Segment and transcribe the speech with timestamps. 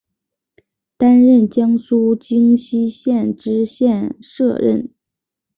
[0.97, 4.89] 担任江苏荆溪县知县摄任。